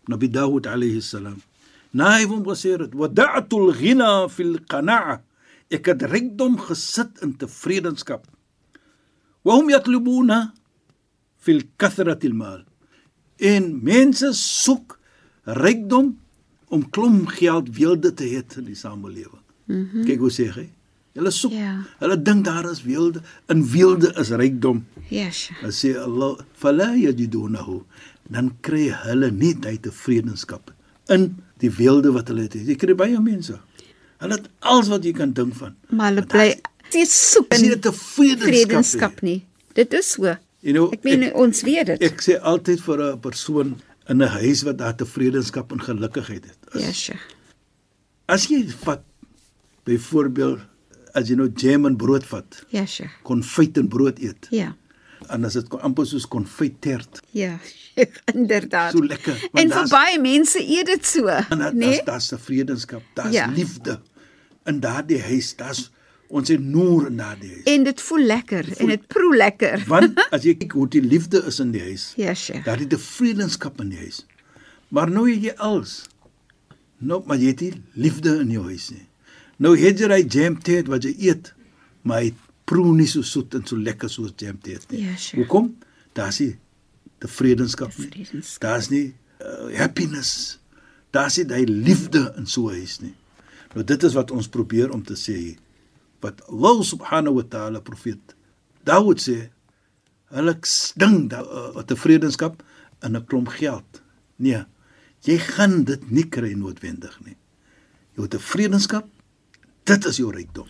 Nabi 0.07 0.27
Dawud 0.29 0.67
alayhi 0.67 1.01
salam. 1.01 1.41
Na 1.91 2.17
hy 2.17 2.25
hom 2.25 2.43
gesê 2.45 2.77
het, 2.79 2.93
"Wada'tu 2.93 3.55
al-ghina 3.67 4.27
fil 4.29 4.59
qana'a." 4.67 5.21
Ek 5.69 5.85
het 5.85 6.01
rykdom 6.01 6.57
gesit 6.57 7.21
in 7.21 7.37
tevredenskap. 7.37 8.25
Wa 9.43 9.55
hum 9.55 9.69
yatlubuna 9.69 10.53
fil 11.37 11.61
kathrati 11.77 12.27
al-mal. 12.27 12.63
En 13.37 13.79
mense 13.83 14.33
soek 14.33 14.99
rykdom 15.45 16.17
om 16.69 16.89
klomp 16.89 17.27
geld 17.27 17.69
weelde 17.77 18.13
te 18.13 18.23
hê 18.23 18.57
in 18.57 18.65
die 18.65 18.75
samelewing. 18.75 19.41
Mm 19.65 19.89
-hmm. 19.93 20.05
Kyk 20.05 20.19
hoe 20.19 20.31
sê 20.31 20.49
hy. 20.53 20.69
Hulle 21.19 21.31
soek. 21.35 21.51
Ja. 21.53 21.73
Hulle 21.99 22.15
dink 22.23 22.45
daar 22.47 22.69
is 22.71 22.81
weelde. 22.87 23.21
In 23.51 23.65
weelde 23.73 24.13
is 24.21 24.29
rykdom. 24.31 24.85
ja 25.09 25.29
sja. 25.31 25.53
Dan 25.61 25.71
sê 25.75 25.95
Allah, 25.99 26.37
"Fala 26.53 26.93
yajidunahu." 26.95 27.83
Dan 28.29 28.51
kry 28.61 28.89
hulle 29.05 29.31
nie 29.31 29.53
daai 29.53 29.77
tevredenskap 29.79 30.71
in 31.09 31.35
die 31.59 31.69
weelde 31.71 32.11
wat 32.13 32.27
hulle 32.29 32.41
het. 32.47 32.53
Jy 32.53 32.75
kry 32.75 32.93
baie 32.95 33.19
mense. 33.19 33.59
Hulle 34.19 34.33
het 34.37 34.49
alles 34.59 34.87
wat 34.87 35.03
jy 35.03 35.13
kan 35.13 35.31
dink 35.33 35.55
van. 35.55 35.75
maar 35.89 36.11
hulle 36.13 36.25
bly 36.25 36.59
steeds 36.89 37.31
soek 37.33 37.53
in 37.53 37.71
'n 37.71 37.79
tevredenskap. 37.79 38.47
vredenskap 38.49 39.21
nie 39.21 39.45
dit 39.73 39.93
is 39.93 40.11
so 40.11 40.35
You 40.61 40.73
know, 40.73 40.91
ek 40.93 41.03
meen 41.03 41.23
ek- 41.23 41.35
ons 41.35 41.61
weet 41.63 41.85
dit 41.85 42.01
Ek 42.01 42.21
sê 42.21 42.39
altyd 42.41 42.81
vir 42.81 42.97
'n 43.13 43.19
persoon 43.19 43.75
in 44.09 44.17
'n 44.21 44.27
huis 44.27 44.63
wat 44.63 44.77
daar 44.77 44.95
tevredenskap 44.95 45.71
en 45.71 45.79
gelukigheid 45.81 46.43
het. 46.45 46.57
Is, 46.75 46.81
ja 46.81 46.91
sja. 46.91 47.15
As 48.27 48.47
jy 48.47 48.67
vat 48.83 49.01
byvoorbeeld 49.85 50.59
as 51.13 51.29
jy 51.29 51.35
nou 51.35 51.49
jam 51.57 51.85
en 51.85 51.95
brood 51.97 52.25
vat, 52.25 52.63
ja 52.69 52.85
sja. 52.85 53.09
konfyt 53.23 53.77
en 53.77 53.87
brood 53.87 54.19
eet, 54.19 54.47
ja 54.51 54.75
en 55.29 55.43
as 55.45 55.53
dit 55.53 55.73
amper 55.83 56.05
soos 56.07 56.25
konfytert, 56.31 57.19
Ja, 57.35 57.57
inderdaad. 58.33 58.91
So 58.95 59.03
lekker, 59.03 59.35
En 59.53 59.67
vir 59.71 59.87
baie 59.91 60.19
mense 60.21 60.61
eet 60.63 60.85
dit 60.87 61.05
so, 61.05 61.27
en 61.27 61.59
dit 61.59 61.73
né? 61.75 61.85
nee? 61.89 61.99
daar's 62.07 62.27
tevredenskap, 62.31 63.03
daar's 63.17 63.33
Ja. 63.35 63.47
liefde 63.51 63.99
in 64.65 64.79
daardie 64.79 65.19
huis, 65.21 65.55
daar's 65.59 65.89
ons 66.29 66.47
het 66.49 66.61
noor 66.61 67.07
in 67.09 67.17
daardie 67.17 67.49
huis. 67.51 67.63
En 67.65 67.83
dit 67.83 68.01
voel 68.01 68.23
lekker 68.31 68.71
en 68.79 68.87
dit 68.87 69.07
proe 69.07 69.35
lekker. 69.35 69.83
Want 69.87 70.19
as 70.35 70.43
jy 70.47 70.53
kyk 70.55 70.71
hoe 70.71 70.87
die 70.87 71.01
liefde 71.01 71.43
is 71.45 71.59
in 71.59 71.71
die 71.75 71.81
huis, 71.81 72.13
Ja, 72.15 72.33
Sheikh. 72.33 72.63
daardie 72.65 72.87
tevredenskap 72.87 73.81
in 73.81 73.89
die 73.89 73.97
huis. 73.99 74.23
Maar 74.89 75.09
nou 75.11 75.27
het 75.29 75.43
jy 75.43 75.53
als 75.57 76.05
nou 76.99 77.21
maar 77.25 77.37
jy 77.37 77.47
het 77.53 77.61
nie 77.61 77.73
liefde 78.07 78.39
in 78.39 78.49
jou 78.55 78.63
huis 78.71 78.89
nie. 78.95 79.05
Nou 79.59 79.75
het 79.75 79.99
jy 79.99 80.07
daai 80.07 80.23
jam 80.23 80.55
tart 80.63 80.87
wat 80.91 81.03
jy 81.03 81.13
eet, 81.29 81.51
maar 82.07 82.23
hy 82.23 82.31
proe 82.69 82.93
nie 82.95 83.07
so 83.09 83.25
soet 83.25 83.57
en 83.57 83.65
so 83.67 83.77
lekker 83.77 84.11
soos 84.11 84.31
jam 84.39 84.57
tart 84.63 84.87
nie. 84.91 85.03
Ja, 85.03 85.15
sure. 85.19 85.41
Hoekom? 85.41 85.73
Daar's 86.17 86.39
nie 86.39 86.53
tevredenskap 87.19 87.95
nie. 87.99 88.27
Daar's 88.63 88.89
nie 88.93 89.05
uh, 89.43 89.67
happiness. 89.75 90.59
Daar's 91.15 91.39
nie 91.39 91.47
daai 91.49 91.65
liefde 91.67 92.29
in 92.39 92.47
so 92.47 92.69
'n 92.69 92.79
huis 92.79 92.99
nie. 93.03 93.15
Nou 93.75 93.83
dit 93.83 94.03
is 94.03 94.15
wat 94.15 94.31
ons 94.31 94.47
probeer 94.47 94.91
om 94.91 95.03
te 95.03 95.17
sê 95.19 95.35
hier. 95.35 95.57
Wat 96.23 96.41
Allah 96.47 96.83
subhanahu 96.83 97.35
wa 97.35 97.43
ta'ala 97.43 97.79
profeet 97.79 98.35
Dawud 98.83 99.19
sê, 99.19 99.49
hulle 100.31 100.55
ding 100.95 101.29
da 101.29 101.43
uh, 101.43 101.83
tevredenskap 101.83 102.63
in 103.03 103.15
'n 103.15 103.25
klomp 103.25 103.47
geld. 103.47 104.01
Nee. 104.35 104.63
Jy 105.21 105.37
gaan 105.37 105.83
dit 105.83 106.11
nie 106.11 106.29
kry 106.29 106.53
noodwendig 106.53 107.19
nie. 107.25 107.35
Jou 108.15 108.27
tevredenskap, 108.27 109.07
dit 109.89 110.05
is 110.09 110.17
jou 110.21 110.29
rykdom. 110.35 110.65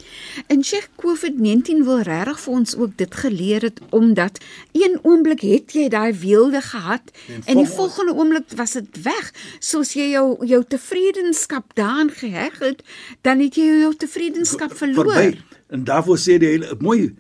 En 0.48 0.64
Sheikh 0.64 0.90
COVID-19 1.04 1.84
wil 1.88 2.02
regtig 2.08 2.40
vir 2.46 2.54
ons 2.54 2.76
ook 2.80 2.98
dit 3.02 3.16
geleer 3.24 3.62
het 3.68 3.80
omdat 3.96 4.40
een 4.78 5.00
oomblik 5.04 5.44
het 5.46 5.76
jy 5.78 5.88
daai 5.92 6.14
weelde 6.22 6.62
gehad 6.66 7.12
en, 7.28 7.42
en 7.46 7.62
die 7.62 7.68
vol- 7.68 7.76
volgende 7.90 8.16
oomblik 8.18 8.52
was 8.60 8.76
dit 8.80 9.02
weg. 9.06 9.32
Soos 9.60 9.94
jy 9.98 10.10
jou 10.16 10.46
jou 10.48 10.64
tevredenskap 10.68 11.76
daaraan 11.80 12.12
geheg 12.12 12.60
het, 12.64 12.84
dan 13.22 13.40
het 13.44 13.56
jy 13.60 13.70
jou 13.86 13.94
tevredenskap 13.96 14.76
verloor. 14.78 15.12
Verby. 15.14 15.42
En 15.70 15.84
daarvoor 15.84 16.18
sê 16.18 16.40
die 16.42 16.56
hele 16.58 16.76
mooi 16.80 17.16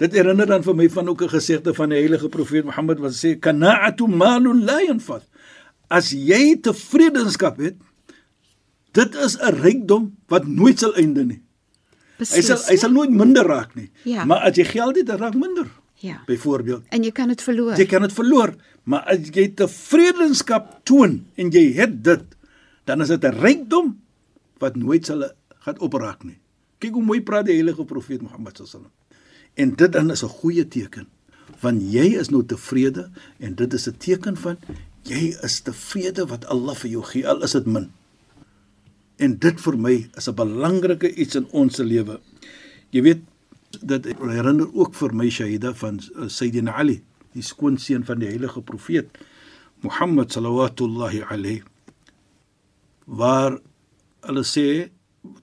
Dit 0.00 0.14
herinner 0.16 0.46
dan 0.48 0.62
vir 0.64 0.76
my 0.78 0.86
van 0.88 1.08
ook 1.12 1.22
'n 1.22 1.28
gesegde 1.28 1.74
van 1.76 1.90
die 1.92 1.98
heilige 1.98 2.28
profeet 2.28 2.64
Mohammed 2.64 2.98
wat 2.98 3.12
sê 3.12 3.36
kana'atu 3.38 4.06
malun 4.08 4.64
la 4.64 4.80
yanfad. 4.80 5.22
As 5.90 6.10
jy 6.10 6.56
tevredenskap 6.60 7.58
het, 7.58 7.76
dit 8.92 9.14
is 9.14 9.36
'n 9.38 9.54
rykdom 9.60 10.16
wat 10.28 10.46
nooit 10.46 10.78
sal 10.78 10.94
einde 10.94 11.24
nie. 11.24 11.40
Hy 11.40 12.18
Beslis. 12.18 12.46
sal 12.46 12.58
hy 12.68 12.76
sal 12.76 12.90
nooit 12.90 13.10
minder 13.10 13.46
raak 13.46 13.74
nie. 13.74 13.90
Ja. 14.04 14.24
Maar 14.24 14.38
as 14.50 14.56
jy 14.56 14.64
geld 14.64 14.96
het, 14.96 15.06
dan 15.06 15.18
raak 15.18 15.34
minder. 15.34 15.66
Ja. 15.94 16.22
Byvoorbeeld, 16.26 16.82
En 16.88 17.02
jy 17.02 17.10
kan 17.12 17.28
dit 17.28 17.42
verloor. 17.42 17.76
jy 17.76 17.86
kan 17.86 18.02
dit 18.02 18.12
verloor, 18.12 18.54
maar 18.84 19.00
as 19.04 19.18
jy 19.32 19.48
tevredenskap 19.54 20.80
toon 20.84 21.26
en 21.36 21.50
jy 21.50 21.72
het 21.76 22.02
dit, 22.04 22.22
dan 22.84 23.00
is 23.00 23.08
dit 23.08 23.24
'n 23.24 23.34
rykdom 23.40 24.00
wat 24.58 24.76
nooit 24.76 25.06
sal 25.06 25.30
gaan 25.60 25.78
opraak 25.80 26.24
nie. 26.24 26.38
Kyk 26.78 26.92
hoe 26.92 27.02
mooi 27.04 27.20
praat 27.20 27.46
die 27.46 27.54
heilige 27.54 27.84
profeet 27.84 28.22
Mohammed 28.22 28.60
sallam. 28.64 28.90
En 29.54 29.74
dit 29.76 29.92
dan 29.92 30.10
is 30.10 30.22
'n 30.22 30.28
goeie 30.28 30.68
teken 30.68 31.06
want 31.60 31.82
jy 31.82 32.16
is 32.18 32.30
nou 32.30 32.42
tevrede 32.46 33.10
en 33.38 33.54
dit 33.54 33.72
is 33.74 33.86
'n 33.88 33.96
teken 33.98 34.36
van 34.36 34.56
jy 35.02 35.36
is 35.42 35.60
tevrede 35.60 36.26
wat 36.26 36.44
Allah 36.46 36.74
vir 36.74 36.90
jou 36.90 37.02
gee 37.02 37.26
al 37.28 37.42
is 37.42 37.52
dit 37.52 37.66
min. 37.66 37.90
En 39.20 39.36
dit 39.38 39.60
vir 39.60 39.76
my 39.76 39.96
is 40.16 40.28
'n 40.28 40.34
belangrike 40.34 41.14
iets 41.14 41.36
in 41.36 41.46
ons 41.52 41.74
se 41.76 41.84
lewe. 41.84 42.20
Jy 42.90 43.02
weet 43.02 43.22
dit 43.78 44.06
herinner 44.18 44.68
ook 44.74 44.94
vir 44.94 45.14
my 45.14 45.28
Shahida 45.30 45.74
van 45.74 46.00
uh, 46.16 46.28
Sayyidina 46.28 46.74
Ali 46.74 47.02
die 47.36 47.42
skoonseun 47.42 48.04
van 48.06 48.18
die 48.22 48.30
heilige 48.30 48.62
profeet 48.66 49.18
Mohammed 49.84 50.32
sallallahu 50.32 51.22
alayhi 51.30 51.62
waar 53.06 53.58
hulle 54.26 54.44
sê 54.44 54.90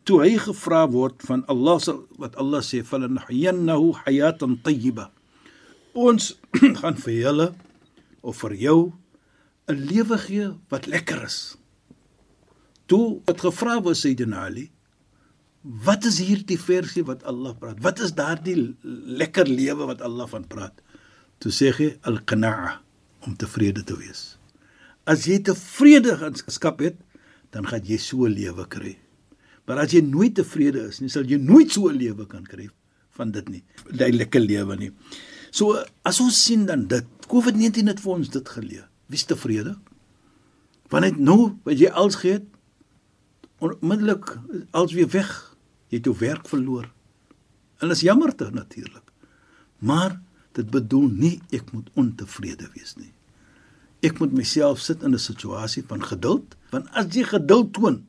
toe 0.08 0.22
hy 0.24 0.38
gevra 0.42 0.86
word 0.92 1.24
van 1.28 1.44
Allah 1.52 1.80
wat 2.20 2.36
Allah 2.36 2.62
sê 2.66 2.84
falanahyannahu 2.84 3.94
hayatan 4.04 4.60
tayyiba 4.64 5.10
ons 5.94 6.36
gaan 6.82 7.00
vir 7.00 7.16
julle 7.24 7.48
of 8.22 8.44
vir 8.44 8.54
jou 8.56 8.94
'n 9.68 9.80
lewe 9.90 10.18
gee 10.18 10.52
wat 10.70 10.88
lekker 10.88 11.24
is 11.24 11.57
toe 12.92 13.22
het 13.28 13.44
gevra 13.46 13.78
was 13.86 14.04
Sayyidina 14.06 14.48
Ali 14.50 14.68
wat 15.88 16.06
is 16.08 16.20
hierdie 16.24 16.60
versie 16.60 17.04
wat 17.08 17.24
Allah 17.28 17.56
praat 17.60 17.82
wat 17.86 18.00
is 18.04 18.16
daardie 18.18 18.58
lekker 19.22 19.48
lewe 19.48 19.90
wat 19.94 20.02
Allah 20.02 20.30
van 20.32 20.48
praat 20.48 20.84
toe 21.44 21.52
sê 21.52 21.74
hy 21.80 21.90
al-qana'a 22.10 22.78
om 23.28 23.36
tevrede 23.36 23.84
te 23.84 23.98
wees 24.00 24.38
as 25.06 25.28
jy 25.28 25.42
tevrede 25.52 26.16
geskap 26.46 26.80
het 26.86 27.04
dan 27.52 27.68
gaan 27.68 27.84
jy 27.84 27.98
so 27.98 28.26
'n 28.28 28.36
lewe 28.36 28.66
kry 28.68 28.98
Maar 29.68 29.84
as 29.84 29.92
jy 29.92 30.02
nooit 30.08 30.38
tevrede 30.40 30.86
is 30.88 31.02
nie, 31.04 31.12
sal 31.12 31.28
jy 31.28 31.38
nooit 31.44 31.74
so 31.76 31.92
'n 31.92 32.00
lewe 32.00 32.26
kan 32.26 32.44
kry 32.48 32.70
van 33.20 33.32
dit 33.32 33.50
nie. 33.50 33.64
'n 33.92 34.16
Lekker 34.16 34.40
lewe 34.40 34.76
nie. 34.78 34.92
So 35.52 35.84
as 36.04 36.20
ons 36.22 36.44
sien 36.44 36.66
dan 36.66 36.88
dit, 36.88 37.06
COVID-19 37.28 37.88
het 37.88 38.00
vir 38.00 38.12
ons 38.14 38.30
dit 38.30 38.50
geleer. 38.50 38.88
Wie's 39.08 39.26
tevrede? 39.26 39.76
Want 40.90 41.20
nou, 41.20 41.60
wat 41.64 41.80
jy 41.80 41.90
als 41.90 42.16
gehad, 42.16 42.44
onmiddellik 43.60 44.38
als 44.72 44.94
weer 44.94 45.10
weg. 45.10 45.56
Jy 45.88 45.98
het 45.98 46.06
jou 46.06 46.16
werk 46.20 46.48
verloor. 46.48 46.90
En 47.78 47.94
is 47.94 48.02
jammer 48.02 48.36
te 48.36 48.50
natuurlik. 48.52 49.12
Maar 49.78 50.20
dit 50.52 50.70
bedoel 50.70 51.08
nie 51.08 51.42
ek 51.50 51.72
moet 51.72 51.90
ontevrede 51.94 52.70
wees 52.74 52.96
nie. 52.96 53.14
Ek 54.02 54.20
moet 54.20 54.34
myself 54.34 54.80
sit 54.80 55.02
in 55.04 55.14
'n 55.14 55.20
situasie 55.20 55.84
van 55.88 56.04
geduld, 56.04 56.56
want 56.70 56.90
as 56.92 57.16
jy 57.16 57.24
geduld 57.24 57.74
toon, 57.74 58.06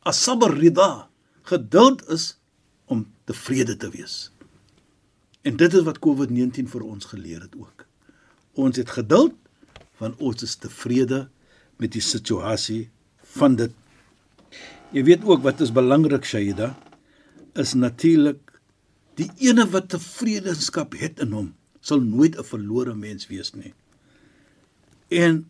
As-sabr 0.00 0.54
rida, 0.56 1.08
geduld 1.42 2.08
is 2.08 2.38
om 2.88 3.04
tevrede 3.28 3.76
te 3.76 3.90
wees. 3.92 4.30
En 5.44 5.56
dit 5.56 5.74
is 5.76 5.84
wat 5.84 6.00
COVID-19 6.00 6.68
vir 6.72 6.84
ons 6.84 7.04
geleer 7.12 7.44
het 7.44 7.56
ook. 7.56 7.84
Ons 8.56 8.80
het 8.80 8.90
geduld 8.90 9.36
want 10.00 10.16
ons 10.16 10.42
is 10.42 10.56
tevrede 10.56 11.26
met 11.76 11.92
die 11.92 12.00
situasie 12.00 12.88
van 13.36 13.58
dit. 13.60 13.74
Jy 14.90 15.04
weet 15.06 15.24
ook 15.24 15.42
wat 15.42 15.60
is 15.60 15.72
belangrik 15.72 16.24
Shaida 16.24 16.74
is 17.58 17.74
natuurlik 17.74 18.60
die 19.18 19.30
ene 19.38 19.66
wat 19.70 19.90
tevredenskap 19.92 20.96
het 20.98 21.20
in 21.20 21.32
hom 21.36 21.54
sal 21.80 22.00
nooit 22.00 22.36
'n 22.36 22.44
verlore 22.44 22.94
mens 22.94 23.26
wees 23.26 23.54
nie. 23.54 23.74
En 25.08 25.46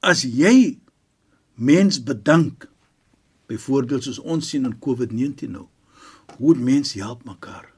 as 0.00 0.22
jy 0.22 0.78
mens 1.54 2.02
bedank 2.02 2.68
Byvoorbeeld 3.46 4.06
soos 4.06 4.18
ons 4.18 4.48
sien 4.48 4.64
in 4.64 4.76
COVID-19 4.80 5.52
nou. 5.52 5.66
Hoe 6.38 6.54
mense 6.56 6.98
help 6.98 7.24
mekaar. 7.28 7.68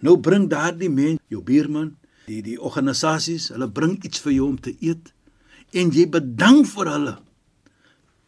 Nou 0.00 0.18
bring 0.22 0.46
daardie 0.50 0.90
mens, 0.92 1.20
jou 1.32 1.42
buurman, 1.42 1.96
die 2.26 2.42
die 2.42 2.58
organisasies, 2.60 3.48
hulle 3.54 3.68
bring 3.70 3.96
iets 4.04 4.22
vir 4.22 4.36
jou 4.36 4.48
om 4.52 4.58
te 4.60 4.74
eet 4.84 5.12
en 5.74 5.90
jy 5.94 6.06
bedank 6.10 6.68
vir 6.70 6.90
hulle. 6.92 7.14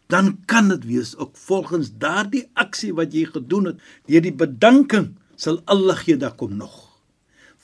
Dan 0.08 0.38
kan 0.48 0.70
dit 0.72 0.84
wees 0.88 1.12
ook 1.16 1.36
volgens 1.36 1.92
daardie 2.00 2.46
aksie 2.56 2.94
wat 2.96 3.12
jy 3.12 3.26
gedoen 3.28 3.72
het, 3.72 3.82
deur 4.08 4.24
die 4.24 4.34
bedanking 4.34 5.12
sal 5.36 5.60
Allah 5.68 5.98
gee 6.00 6.16
dat 6.16 6.38
kom 6.40 6.56
nog. 6.56 6.74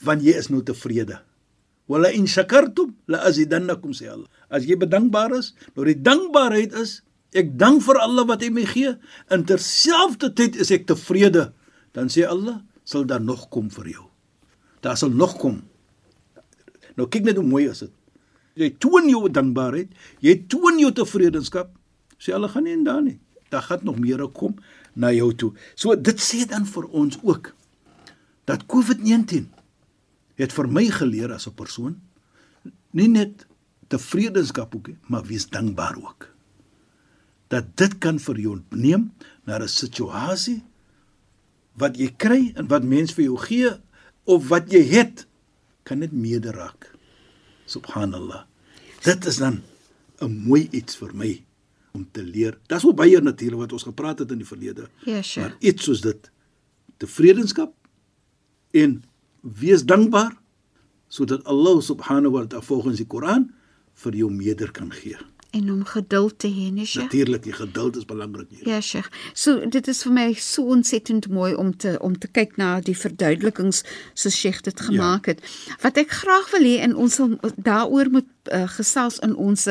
Want 0.04 0.22
jy 0.22 0.36
is 0.36 0.50
nou 0.52 0.60
tevrede. 0.62 1.22
Wala 1.88 2.12
in 2.12 2.28
shakartum 2.28 2.92
la 3.08 3.24
azidannakum 3.28 3.96
sê 3.96 4.08
Allah. 4.12 4.28
As 4.52 4.68
jy 4.68 4.76
bedankbaar 4.80 5.34
is, 5.36 5.54
nou 5.72 5.88
die 5.88 5.96
dankbaarheid 5.96 6.76
is 6.80 7.00
Ek 7.34 7.50
dank 7.58 7.83
vir 7.83 7.98
Allah 7.98 8.24
wat 8.30 8.44
hy 8.46 8.50
my 8.54 8.62
gee. 8.70 8.94
In 9.35 9.42
terselfdertyd 9.48 10.54
is 10.62 10.70
ek 10.74 10.87
tevrede. 10.87 11.48
Dan 11.94 12.07
sê 12.12 12.22
Allah, 12.30 12.61
sal 12.87 13.07
daar 13.11 13.22
nog 13.22 13.48
kom 13.50 13.66
vir 13.74 13.90
jou. 13.96 14.07
Daar 14.87 14.94
sal 15.00 15.11
nog 15.11 15.35
kom. 15.42 15.59
Nou 16.94 17.09
kyk 17.11 17.26
net 17.26 17.40
hoe 17.40 17.46
mooi 17.46 17.66
is 17.66 17.83
dit. 17.83 17.94
Jy 18.54 18.68
toon 18.78 19.11
jou 19.11 19.26
dankbaarheid, 19.26 19.90
jy 20.22 20.35
toon 20.46 20.78
jou 20.78 20.92
tevredenskap. 20.94 21.72
Sê 22.24 22.32
Allah 22.32 22.48
gaan 22.48 22.64
nie 22.64 22.72
en 22.72 22.84
daar 22.84 23.02
nie. 23.04 23.18
Daar 23.52 23.62
gaan 23.62 23.84
nog 23.84 23.98
meer 24.00 24.24
kom 24.32 24.56
na 24.94 25.12
jou 25.12 25.34
toe. 25.34 25.52
So 25.76 25.94
dit 25.96 26.20
sê 26.20 26.46
dan 26.48 26.64
vir 26.64 26.88
ons 26.88 27.18
ook 27.22 27.52
dat 28.48 28.64
COVID-19 28.66 29.50
het 30.40 30.52
vir 30.52 30.68
my 30.68 30.87
geleer 30.88 31.32
as 31.32 31.46
'n 31.46 31.54
persoon 31.54 32.00
nie 32.90 33.08
net 33.08 33.46
tevredenskap 33.88 34.74
ook, 34.74 34.88
maar 35.08 35.24
wees 35.24 35.48
dankbaar 35.48 35.96
ook 35.96 36.34
dat 37.48 37.76
dit 37.76 37.98
kan 37.98 38.18
vir 38.18 38.38
jou 38.40 38.62
neem 38.70 39.12
na 39.44 39.58
'n 39.58 39.68
situasie 39.68 40.62
wat 41.76 41.96
jy 41.96 42.08
kry 42.16 42.52
en 42.56 42.66
wat 42.68 42.82
mens 42.82 43.12
vir 43.12 43.24
jou 43.24 43.37
gee 43.37 43.70
of 44.24 44.48
wat 44.48 44.72
jy 44.72 44.82
het 44.82 45.26
kan 45.82 46.00
dit 46.00 46.12
meederaak. 46.12 46.96
Subhanallah. 47.66 48.44
Dit 49.02 49.26
is 49.26 49.37
dan 49.37 49.62
'n 50.20 50.46
mooi 50.48 50.68
iets 50.72 50.96
vir 50.96 51.14
my 51.14 51.44
om 51.94 52.07
te 52.11 52.22
leer. 52.22 52.59
Daar's 52.66 52.85
ook 52.85 52.96
baie 52.98 53.20
natuurlik 53.20 53.59
wat 53.59 53.72
ons 53.72 53.87
gepraat 53.87 54.18
het 54.18 54.30
in 54.35 54.40
die 54.42 54.46
verlede. 54.46 54.88
Ja, 55.07 55.22
sure. 55.22 55.46
Maar 55.46 55.57
iets 55.59 55.85
soos 55.87 56.00
dit 56.02 56.30
tevredenskap 56.96 57.74
en 58.70 59.02
wees 59.40 59.85
dankbaar 59.85 60.35
sodat 61.09 61.44
Allah 61.44 61.78
subhanahu 61.80 62.35
wa 62.35 62.46
ta'ala 62.46 62.66
volgens 62.66 62.98
die 62.98 63.07
Koran 63.07 63.46
vir 64.02 64.18
jou 64.18 64.30
meeder 64.33 64.72
kan 64.74 64.90
gee 64.90 65.18
en 65.55 65.71
om 65.73 65.85
geduld 65.87 66.38
te 66.43 66.49
hê, 66.51 66.71
nee, 66.75 66.87
Sheikh. 66.87 67.07
Natuurlik, 67.07 67.43
die 67.43 67.53
geduld 67.53 67.97
is 67.97 68.05
belangrik 68.05 68.51
hier. 68.51 68.69
Ja, 68.69 68.81
Sheikh. 68.81 69.09
So 69.33 69.69
dit 69.69 69.88
is 69.88 70.03
vir 70.03 70.14
my 70.17 70.27
so 70.38 70.67
ontsettend 70.75 71.29
mooi 71.31 71.55
om 71.55 71.71
te 71.77 71.95
om 72.03 72.19
te 72.19 72.29
kyk 72.29 72.57
na 72.61 72.81
die 72.85 72.97
verduidelikings 72.99 73.85
so 74.14 74.33
Sheikh 74.35 74.64
dit 74.67 74.81
gemaak 74.88 75.29
ja. 75.29 75.35
het. 75.35 75.55
Wat 75.85 76.01
ek 76.03 76.11
graag 76.23 76.51
wil 76.57 76.67
hê 76.67 76.75
en 76.87 76.97
ons 77.07 77.21
sal 77.21 77.37
daaroor 77.57 78.11
moet 78.19 78.31
uh, 78.51 78.64
gesels 78.77 79.21
in 79.23 79.37
ons 79.37 79.69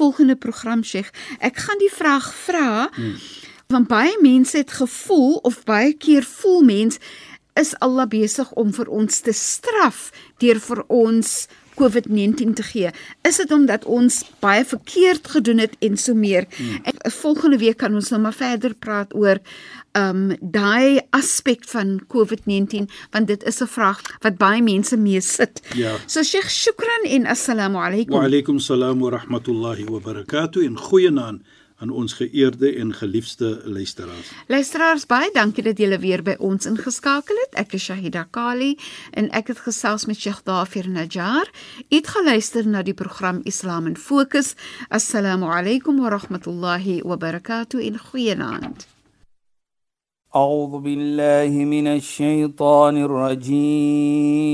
volgende 0.00 0.36
program, 0.36 0.84
Sheikh. 0.84 1.12
Ek 1.44 1.60
gaan 1.66 1.80
die 1.82 1.92
vraag 1.92 2.32
vra 2.46 2.88
hmm. 2.94 3.16
want 3.68 3.88
baie 3.92 4.16
mense 4.24 4.56
het 4.56 4.72
gevoel 4.80 5.40
of 5.44 5.64
baie 5.68 5.92
keer 5.92 6.24
voel 6.24 6.62
mense 6.64 7.00
is 7.58 7.74
Allah 7.82 8.06
besig 8.08 8.50
om 8.52 8.70
vir 8.72 8.88
ons 8.88 9.20
te 9.20 9.34
straf 9.34 10.08
deur 10.42 10.60
vir 10.62 10.84
ons 10.86 11.32
COVID-19 11.78 12.54
te 12.54 12.62
gee? 12.62 12.90
Is 13.22 13.36
dit 13.36 13.52
omdat 13.52 13.84
ons 13.84 14.22
baie 14.40 14.64
verkeerd 14.64 15.28
gedoen 15.28 15.58
het 15.58 15.76
en 15.78 15.96
so 15.96 16.14
meer? 16.14 16.46
Hmm. 16.56 16.80
En 16.82 17.12
volgende 17.12 17.58
week 17.58 17.76
kan 17.76 17.94
ons 17.94 18.10
nou 18.10 18.20
maar 18.22 18.36
verder 18.36 18.74
praat 18.74 19.14
oor 19.14 19.38
um 19.98 20.36
daai 20.40 21.00
aspek 21.10 21.64
van 21.70 21.98
COVID-19 22.12 22.88
want 23.10 23.26
dit 23.26 23.44
is 23.44 23.60
'n 23.60 23.66
vraag 23.66 24.00
wat 24.20 24.36
baie 24.36 24.62
mense 24.62 24.96
mee 24.96 25.20
sit. 25.20 25.60
Ja. 25.74 25.96
So 26.06 26.22
Sheikh, 26.22 26.50
shukran 26.50 27.04
en 27.04 27.26
assalamu 27.26 27.76
alaykum. 27.78 28.18
Wa 28.18 28.24
alaykum 28.24 28.58
salaam 28.58 29.00
wa 29.00 29.10
rahmatullahi 29.10 29.84
wa 29.84 30.00
barakatuh 30.00 30.62
in 30.62 30.78
goeie 30.78 31.10
naam 31.10 31.40
aan 31.83 31.89
ons 31.89 32.13
geëerde 32.13 32.75
en 32.75 32.93
geliefde 32.93 33.61
luisteraars. 33.65 34.31
Luisteraars, 34.47 35.05
baie 35.05 35.29
dankie 35.33 35.63
dat 35.63 35.77
julle 35.77 35.99
weer 35.99 36.23
by 36.23 36.35
ons 36.39 36.65
ingeskakel 36.69 37.35
het. 37.43 37.55
Ek 37.59 37.73
is 37.73 37.83
Shahida 37.89 38.23
Kali 38.31 38.77
en 39.11 39.29
ek 39.35 39.47
het 39.51 39.59
gesels 39.65 40.05
met 40.05 40.19
Sheikh 40.19 40.43
Dafir 40.47 40.89
Najjar. 40.89 41.49
Het 41.89 42.07
geluister 42.07 42.67
na 42.67 42.81
die 42.83 42.93
program 42.93 43.41
Islam 43.43 43.87
in 43.91 43.97
Fokus. 43.97 44.55
Assalamu 44.89 45.45
alaykum 45.51 45.99
wa 45.99 46.09
rahmatullahi 46.15 47.01
wa 47.03 47.17
barakatuh 47.17 47.79
in 47.81 47.97
goeienaand. 47.99 48.87
أعوذ 50.35 50.81
بالله 50.81 51.65
من 51.65 51.87
الشيطان 51.87 52.97
الرجيم 53.05 54.53